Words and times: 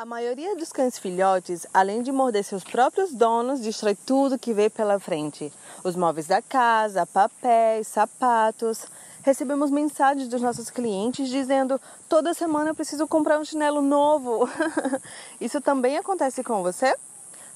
A 0.00 0.04
maioria 0.04 0.54
dos 0.54 0.70
cães 0.70 0.96
filhotes, 0.96 1.66
além 1.74 2.02
de 2.02 2.12
morder 2.12 2.44
seus 2.44 2.62
próprios 2.62 3.12
donos, 3.12 3.58
destrói 3.58 3.96
tudo 3.96 4.38
que 4.38 4.54
vê 4.54 4.70
pela 4.70 5.00
frente: 5.00 5.52
os 5.82 5.96
móveis 5.96 6.28
da 6.28 6.40
casa, 6.40 7.04
papéis, 7.04 7.88
sapatos. 7.88 8.86
Recebemos 9.24 9.72
mensagens 9.72 10.28
dos 10.28 10.40
nossos 10.40 10.70
clientes 10.70 11.28
dizendo: 11.28 11.80
toda 12.08 12.32
semana 12.32 12.70
eu 12.70 12.76
preciso 12.76 13.08
comprar 13.08 13.40
um 13.40 13.44
chinelo 13.44 13.82
novo. 13.82 14.48
Isso 15.40 15.60
também 15.60 15.98
acontece 15.98 16.44
com 16.44 16.62
você? 16.62 16.96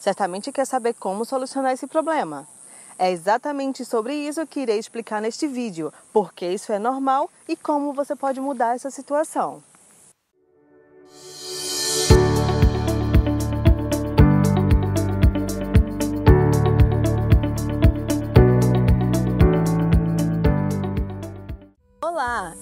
Certamente 0.01 0.51
quer 0.51 0.65
saber 0.65 0.95
como 0.95 1.25
solucionar 1.25 1.71
esse 1.71 1.87
problema. 1.87 2.45
É 2.99 3.13
exatamente 3.13 3.85
sobre 3.85 4.17
isso 4.17 4.45
que 4.49 4.63
irei 4.63 4.81
explicar 4.81 5.23
neste 5.23 5.47
vídeo, 5.47 5.95
porque 6.13 6.47
isso 6.47 6.73
é 6.73 6.79
normal 6.81 7.31
e 7.49 7.55
como 7.55 7.93
você 7.93 8.17
pode 8.17 8.41
mudar 8.41 8.75
essa 8.75 8.91
situação. 8.91 9.63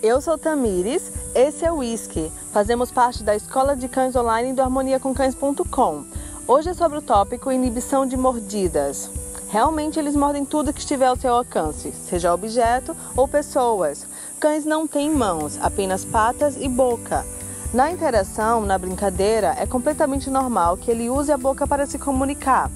Eu 0.03 0.21
sou 0.21 0.39
Tamires, 0.39 1.13
esse 1.35 1.65
é 1.65 1.71
o 1.71 1.79
Whisky. 1.79 2.33
Fazemos 2.53 2.91
parte 2.91 3.23
da 3.23 3.37
Escola 3.37 3.77
de 3.77 3.87
Cães 3.87 4.17
Online 4.17 4.53
do 4.55 4.63
harmoniacomcães.com. 4.63 6.05
Hoje 6.49 6.71
é 6.71 6.75
sobre 6.75 6.99
o 6.99 7.03
tópico 7.03 7.53
inibição 7.53 8.07
de 8.07 8.17
mordidas. 8.17 9.11
Realmente 9.49 9.99
eles 9.99 10.17
mordem 10.17 10.45
tudo 10.45 10.73
que 10.73 10.81
estiver 10.81 11.07
ao 11.07 11.17
seu 11.17 11.35
alcance, 11.35 11.93
seja 12.09 12.33
objeto 12.33 12.97
ou 13.17 13.29
pessoas. 13.29 14.07
Cães 14.39 14.65
não 14.65 14.87
têm 14.87 15.11
mãos, 15.11 15.59
apenas 15.61 16.05
patas 16.05 16.57
e 16.57 16.69
boca. 16.69 17.27
Na 17.75 17.91
interação, 17.91 18.63
na 18.63 18.79
brincadeira, 18.79 19.55
é 19.59 19.67
completamente 19.67 20.31
normal 20.31 20.77
que 20.77 20.91
ele 20.91 21.11
use 21.11 21.31
a 21.31 21.37
boca 21.37 21.67
para 21.67 21.87
se 21.87 21.99
comunicar. 21.99 22.71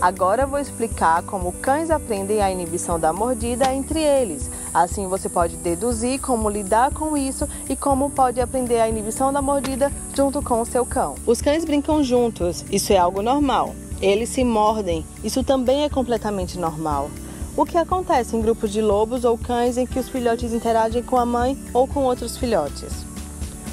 Agora 0.00 0.46
vou 0.46 0.58
explicar 0.58 1.22
como 1.22 1.52
cães 1.52 1.90
aprendem 1.90 2.42
a 2.42 2.50
inibição 2.50 3.00
da 3.00 3.14
mordida 3.14 3.72
entre 3.72 4.00
eles. 4.00 4.50
Assim 4.76 5.08
você 5.08 5.26
pode 5.26 5.56
deduzir 5.56 6.20
como 6.20 6.50
lidar 6.50 6.92
com 6.92 7.16
isso 7.16 7.48
e 7.66 7.74
como 7.74 8.10
pode 8.10 8.42
aprender 8.42 8.78
a 8.78 8.86
inibição 8.86 9.32
da 9.32 9.40
mordida 9.40 9.90
junto 10.14 10.42
com 10.42 10.60
o 10.60 10.66
seu 10.66 10.84
cão. 10.84 11.14
Os 11.26 11.40
cães 11.40 11.64
brincam 11.64 12.04
juntos, 12.04 12.62
isso 12.70 12.92
é 12.92 12.98
algo 12.98 13.22
normal. 13.22 13.74
Eles 14.02 14.28
se 14.28 14.44
mordem, 14.44 15.02
isso 15.24 15.42
também 15.42 15.84
é 15.84 15.88
completamente 15.88 16.58
normal. 16.58 17.08
O 17.56 17.64
que 17.64 17.78
acontece 17.78 18.36
em 18.36 18.42
grupos 18.42 18.70
de 18.70 18.82
lobos 18.82 19.24
ou 19.24 19.38
cães 19.38 19.78
em 19.78 19.86
que 19.86 19.98
os 19.98 20.10
filhotes 20.10 20.52
interagem 20.52 21.02
com 21.02 21.16
a 21.16 21.24
mãe 21.24 21.58
ou 21.72 21.88
com 21.88 22.00
outros 22.00 22.36
filhotes? 22.36 22.92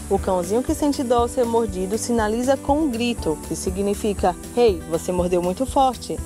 O 0.09 0.17
cãozinho 0.17 0.63
que 0.63 0.73
sente 0.73 1.03
dor 1.03 1.23
ao 1.23 1.27
ser 1.27 1.43
mordido 1.43 1.97
sinaliza 1.97 2.55
com 2.55 2.79
um 2.79 2.89
grito, 2.89 3.37
que 3.49 3.57
significa: 3.57 4.33
Hey, 4.55 4.81
você 4.89 5.11
mordeu 5.11 5.43
muito 5.43 5.65
forte. 5.65 6.17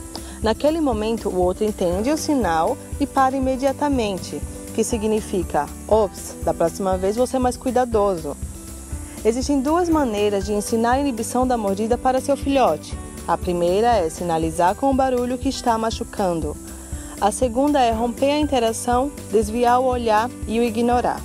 Naquele 0.43 0.79
momento, 0.79 1.29
o 1.29 1.39
outro 1.39 1.63
entende 1.63 2.11
o 2.11 2.17
sinal 2.17 2.77
e 2.99 3.07
para 3.07 3.35
imediatamente, 3.35 4.39
que 4.77 4.83
significa: 4.83 5.65
Ops, 5.87 6.35
da 6.45 6.53
próxima 6.53 6.95
vez 6.99 7.15
você 7.15 7.37
é 7.37 7.39
mais 7.39 7.57
cuidadoso. 7.57 8.37
Existem 9.25 9.59
duas 9.59 9.89
maneiras 9.89 10.45
de 10.45 10.53
ensinar 10.53 10.91
a 10.91 10.99
inibição 10.99 11.47
da 11.47 11.57
mordida 11.57 11.97
para 11.97 12.21
seu 12.21 12.37
filhote. 12.37 12.95
A 13.27 13.35
primeira 13.35 13.95
é 13.95 14.07
sinalizar 14.07 14.75
com 14.75 14.91
o 14.91 14.93
barulho 14.93 15.39
que 15.39 15.49
está 15.49 15.75
machucando. 15.79 16.55
A 17.19 17.31
segunda 17.31 17.81
é 17.81 17.91
romper 17.91 18.29
a 18.29 18.39
interação, 18.39 19.11
desviar 19.31 19.81
o 19.81 19.85
olhar 19.85 20.29
e 20.47 20.59
o 20.59 20.63
ignorar. 20.63 21.23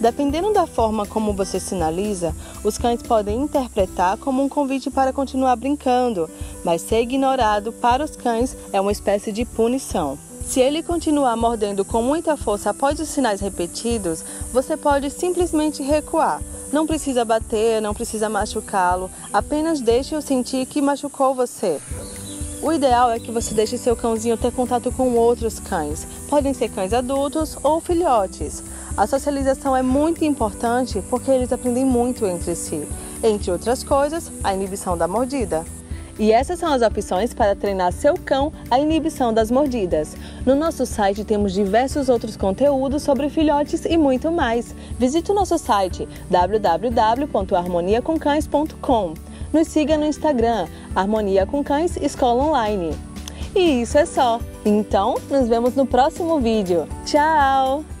Dependendo 0.00 0.50
da 0.50 0.66
forma 0.66 1.04
como 1.04 1.34
você 1.34 1.60
sinaliza, 1.60 2.34
os 2.64 2.78
cães 2.78 3.02
podem 3.02 3.42
interpretar 3.42 4.16
como 4.16 4.42
um 4.42 4.48
convite 4.48 4.90
para 4.90 5.12
continuar 5.12 5.54
brincando, 5.56 6.30
mas 6.64 6.80
ser 6.80 7.02
ignorado 7.02 7.74
para 7.74 8.02
os 8.02 8.16
cães 8.16 8.56
é 8.72 8.80
uma 8.80 8.90
espécie 8.90 9.30
de 9.32 9.44
punição. 9.44 10.18
Se 10.46 10.60
ele 10.60 10.82
continuar 10.82 11.36
mordendo 11.36 11.84
com 11.84 12.02
muita 12.02 12.36
força 12.36 12.70
após 12.70 13.00
os 13.00 13.08
sinais 13.08 13.40
repetidos, 13.40 14.24
você 14.52 14.76
pode 14.76 15.10
simplesmente 15.10 15.82
recuar. 15.82 16.40
Não 16.72 16.86
precisa 16.86 17.24
bater, 17.24 17.80
não 17.80 17.94
precisa 17.94 18.28
machucá-lo, 18.28 19.10
apenas 19.32 19.80
deixe-o 19.80 20.22
sentir 20.22 20.66
que 20.66 20.82
machucou 20.82 21.34
você. 21.34 21.80
O 22.62 22.72
ideal 22.72 23.10
é 23.10 23.20
que 23.20 23.30
você 23.30 23.52
deixe 23.52 23.76
seu 23.76 23.94
cãozinho 23.94 24.36
ter 24.36 24.50
contato 24.50 24.90
com 24.90 25.14
outros 25.16 25.60
cães. 25.60 26.06
Podem 26.28 26.54
ser 26.54 26.70
cães 26.70 26.92
adultos 26.92 27.58
ou 27.62 27.80
filhotes. 27.80 28.62
A 28.96 29.06
socialização 29.06 29.76
é 29.76 29.82
muito 29.82 30.24
importante 30.24 31.02
porque 31.10 31.30
eles 31.30 31.52
aprendem 31.52 31.84
muito 31.84 32.24
entre 32.26 32.54
si. 32.54 32.88
Entre 33.22 33.50
outras 33.50 33.82
coisas, 33.82 34.30
a 34.42 34.54
inibição 34.54 34.96
da 34.96 35.06
mordida. 35.06 35.64
E 36.18 36.32
essas 36.32 36.58
são 36.58 36.72
as 36.72 36.82
opções 36.82 37.32
para 37.34 37.54
treinar 37.56 37.92
seu 37.92 38.14
cão 38.14 38.52
a 38.70 38.78
inibição 38.78 39.32
das 39.32 39.50
mordidas. 39.50 40.14
No 40.46 40.54
nosso 40.54 40.86
site 40.86 41.24
temos 41.24 41.52
diversos 41.52 42.08
outros 42.08 42.36
conteúdos 42.36 43.02
sobre 43.02 43.28
filhotes 43.28 43.84
e 43.84 43.96
muito 43.96 44.30
mais. 44.30 44.72
Visite 44.98 45.32
o 45.32 45.34
nosso 45.34 45.58
site 45.58 46.08
www.harmoniacomcães.com. 46.30 49.14
Nos 49.52 49.68
siga 49.68 49.96
no 49.96 50.06
Instagram, 50.06 50.66
Harmonia 50.94 51.46
com 51.46 51.62
Cães 51.62 51.96
Escola 51.96 52.44
Online. 52.44 52.92
E 53.54 53.82
isso 53.82 53.96
é 53.96 54.04
só. 54.04 54.40
Então, 54.64 55.14
nos 55.30 55.48
vemos 55.48 55.76
no 55.76 55.86
próximo 55.86 56.40
vídeo. 56.40 56.88
Tchau! 57.04 57.93